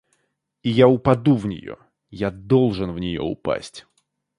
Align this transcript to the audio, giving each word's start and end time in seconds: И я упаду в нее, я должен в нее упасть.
И 0.63 0.71
я 0.71 0.87
упаду 0.87 1.35
в 1.35 1.45
нее, 1.45 1.77
я 2.09 2.31
должен 2.31 2.91
в 2.91 2.97
нее 2.97 3.21
упасть. 3.21 3.85